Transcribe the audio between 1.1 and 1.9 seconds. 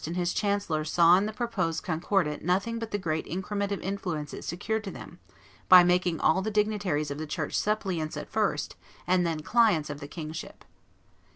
in the proposed